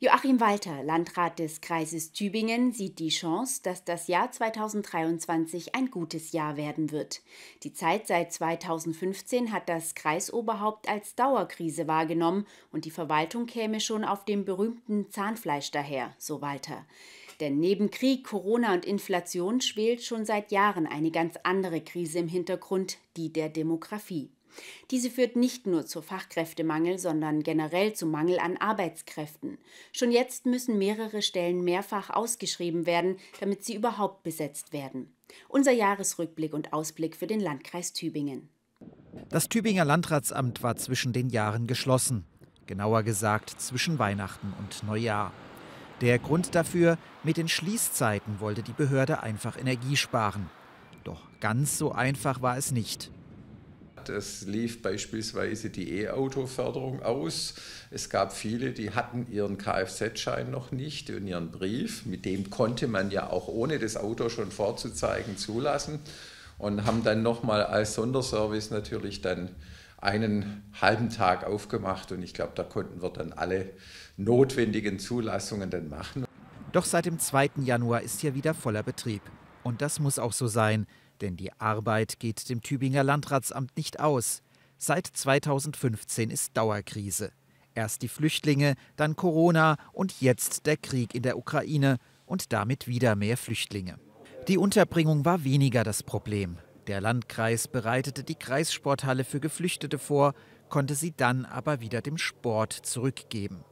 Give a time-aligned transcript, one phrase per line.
[0.00, 6.30] Joachim Walter, Landrat des Kreises Tübingen, sieht die Chance, dass das Jahr 2023 ein gutes
[6.30, 7.20] Jahr werden wird.
[7.64, 14.04] Die Zeit seit 2015 hat das Kreisoberhaupt als Dauerkrise wahrgenommen und die Verwaltung käme schon
[14.04, 16.86] auf dem berühmten Zahnfleisch daher, so Walter.
[17.40, 22.28] Denn neben Krieg, Corona und Inflation schwelt schon seit Jahren eine ganz andere Krise im
[22.28, 24.30] Hintergrund, die der Demografie.
[24.90, 29.58] Diese führt nicht nur zu Fachkräftemangel, sondern generell zu Mangel an Arbeitskräften.
[29.92, 35.12] Schon jetzt müssen mehrere Stellen mehrfach ausgeschrieben werden, damit sie überhaupt besetzt werden.
[35.48, 38.48] Unser Jahresrückblick und Ausblick für den Landkreis Tübingen.
[39.28, 42.24] Das Tübinger Landratsamt war zwischen den Jahren geschlossen.
[42.66, 45.32] Genauer gesagt zwischen Weihnachten und Neujahr.
[46.00, 50.48] Der Grund dafür, mit den Schließzeiten wollte die Behörde einfach Energie sparen.
[51.02, 53.10] Doch ganz so einfach war es nicht.
[54.08, 57.54] Es lief beispielsweise die E-Auto-Förderung aus.
[57.90, 62.06] Es gab viele, die hatten ihren Kfz-Schein noch nicht und ihren Brief.
[62.06, 66.00] Mit dem konnte man ja auch ohne das Auto schon vorzuzeigen zulassen
[66.58, 69.50] und haben dann nochmal als Sonderservice natürlich dann
[70.00, 73.70] einen halben Tag aufgemacht und ich glaube, da konnten wir dann alle
[74.16, 76.24] notwendigen Zulassungen dann machen.
[76.72, 77.50] Doch seit dem 2.
[77.64, 79.22] Januar ist hier wieder voller Betrieb.
[79.64, 80.86] Und das muss auch so sein.
[81.20, 84.42] Denn die Arbeit geht dem Tübinger Landratsamt nicht aus.
[84.76, 87.32] Seit 2015 ist Dauerkrise.
[87.74, 93.16] Erst die Flüchtlinge, dann Corona und jetzt der Krieg in der Ukraine und damit wieder
[93.16, 93.98] mehr Flüchtlinge.
[94.48, 96.58] Die Unterbringung war weniger das Problem.
[96.86, 100.34] Der Landkreis bereitete die Kreissporthalle für Geflüchtete vor,
[100.68, 103.64] konnte sie dann aber wieder dem Sport zurückgeben.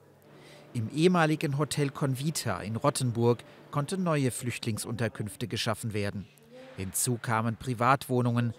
[0.75, 6.27] Im ehemaligen Hotel Convita in Rottenburg konnten neue Flüchtlingsunterkünfte geschaffen werden.
[6.77, 8.55] Hinzu kamen Privatwohnungen.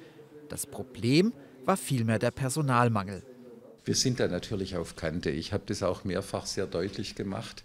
[0.50, 1.34] Das Problem
[1.66, 3.24] war vielmehr der Personalmangel.
[3.86, 5.30] Wir sind da natürlich auf Kante.
[5.30, 7.64] Ich habe das auch mehrfach sehr deutlich gemacht,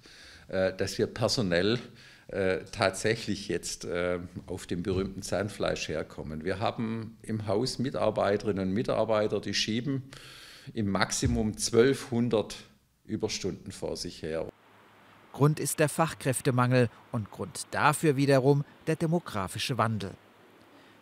[0.48, 1.78] äh, dass wir personell
[2.28, 6.44] äh, tatsächlich jetzt äh, auf dem berühmten Zahnfleisch herkommen.
[6.44, 10.04] Wir haben im Haus Mitarbeiterinnen und Mitarbeiter, die schieben
[10.74, 12.56] im Maximum 1200
[13.04, 14.48] Überstunden vor sich her.
[15.32, 20.12] Grund ist der Fachkräftemangel und Grund dafür wiederum der demografische Wandel.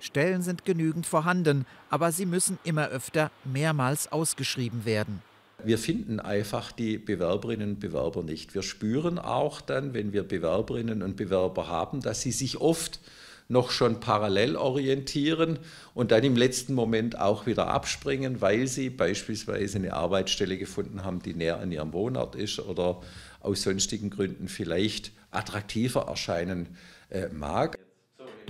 [0.00, 5.22] Stellen sind genügend vorhanden, aber sie müssen immer öfter mehrmals ausgeschrieben werden.
[5.62, 8.54] Wir finden einfach die Bewerberinnen und Bewerber nicht.
[8.54, 13.00] Wir spüren auch dann, wenn wir Bewerberinnen und Bewerber haben, dass sie sich oft
[13.50, 15.58] noch schon parallel orientieren
[15.92, 21.20] und dann im letzten Moment auch wieder abspringen, weil sie beispielsweise eine Arbeitsstelle gefunden haben,
[21.20, 23.00] die näher an ihrem Wohnort ist oder
[23.40, 26.68] aus sonstigen Gründen vielleicht attraktiver erscheinen
[27.10, 27.79] äh, mag.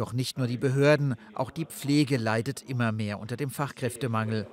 [0.01, 4.47] Doch nicht nur die Behörden, auch die Pflege leidet immer mehr unter dem Fachkräftemangel.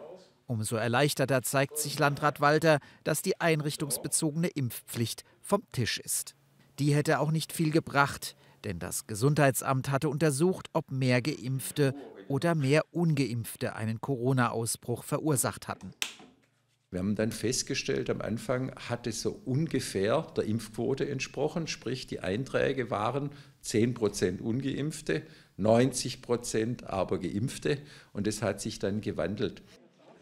[0.45, 6.35] Umso erleichterter zeigt sich Landrat Walter, dass die einrichtungsbezogene Impfpflicht vom Tisch ist.
[6.79, 8.35] Die hätte auch nicht viel gebracht,
[8.65, 11.95] denn das Gesundheitsamt hatte untersucht, ob mehr Geimpfte
[12.27, 15.93] oder mehr Ungeimpfte einen Corona-Ausbruch verursacht hatten.
[16.89, 22.21] Wir haben dann festgestellt, am Anfang hat es so ungefähr der Impfquote entsprochen, sprich die
[22.21, 23.31] Einträge waren
[23.61, 25.23] 10 Prozent ungeimpfte,
[25.57, 27.79] 90 Prozent aber geimpfte
[28.13, 29.63] und es hat sich dann gewandelt.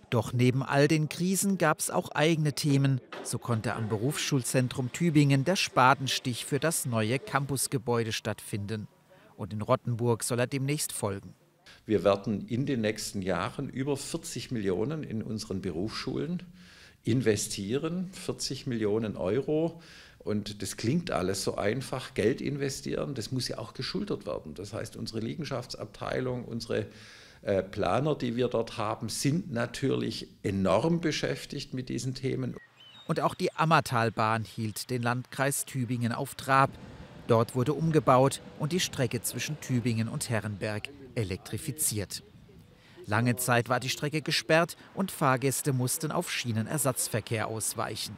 [0.10, 3.00] Doch neben all den Krisen gab es auch eigene Themen.
[3.24, 8.88] So konnte am Berufsschulzentrum Tübingen der Spatenstich für das neue Campusgebäude stattfinden.
[9.36, 11.36] Und in Rottenburg soll er demnächst folgen.
[11.86, 16.42] Wir werden in den nächsten Jahren über 40 Millionen in unseren Berufsschulen
[17.04, 19.82] investieren, 40 Millionen Euro.
[20.20, 24.56] Und das klingt alles so einfach, Geld investieren, das muss ja auch geschultert werden.
[24.56, 26.88] Das heißt, unsere Liegenschaftsabteilung, unsere
[27.44, 32.56] äh, Planer, die wir dort haben, sind natürlich enorm beschäftigt mit diesen Themen.
[33.08, 36.72] Und auch die Ammertalbahn hielt den Landkreis Tübingen auf Trab.
[37.28, 42.24] Dort wurde umgebaut und die Strecke zwischen Tübingen und Herrenberg elektrifiziert.
[43.08, 48.18] Lange Zeit war die Strecke gesperrt und Fahrgäste mussten auf Schienenersatzverkehr ausweichen.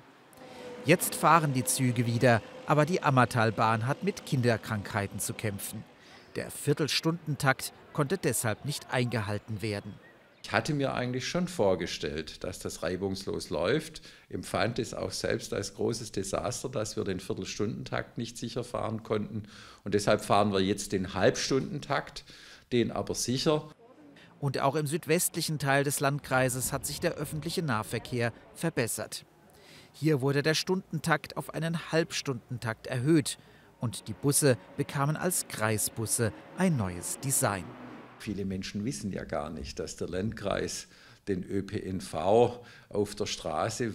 [0.85, 5.83] Jetzt fahren die Züge wieder, aber die Ammertalbahn hat mit Kinderkrankheiten zu kämpfen.
[6.37, 9.93] Der Viertelstundentakt konnte deshalb nicht eingehalten werden.
[10.47, 15.73] Ich hatte mir eigentlich schon vorgestellt, dass das reibungslos läuft, empfand es auch selbst als
[15.73, 19.43] großes Desaster, dass wir den Viertelstundentakt nicht sicher fahren konnten.
[19.83, 22.23] Und deshalb fahren wir jetzt den Halbstundentakt
[22.71, 23.69] den aber sicher.
[24.39, 29.25] Und auch im südwestlichen Teil des Landkreises hat sich der öffentliche Nahverkehr verbessert.
[29.91, 33.37] Hier wurde der Stundentakt auf einen Halbstundentakt erhöht
[33.81, 37.65] und die Busse bekamen als Kreisbusse ein neues Design.
[38.19, 40.87] Viele Menschen wissen ja gar nicht, dass der Landkreis
[41.27, 42.13] den ÖPNV
[42.89, 43.93] auf der Straße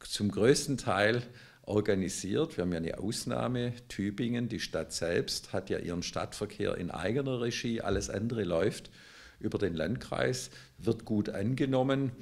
[0.00, 1.22] zum größten Teil
[1.62, 2.56] organisiert.
[2.56, 3.74] Wir haben ja eine Ausnahme.
[3.88, 7.80] Tübingen, die Stadt selbst, hat ja ihren Stadtverkehr in eigener Regie.
[7.80, 8.90] Alles andere läuft
[9.38, 12.12] über den Landkreis, wird gut angenommen.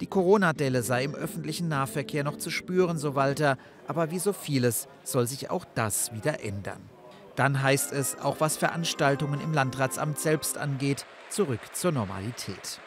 [0.00, 3.56] Die Corona-Delle sei im öffentlichen Nahverkehr noch zu spüren, so Walter.
[3.86, 6.95] Aber wie so vieles soll sich auch das wieder ändern.
[7.36, 12.80] Dann heißt es, auch was Veranstaltungen im Landratsamt selbst angeht, zurück zur Normalität.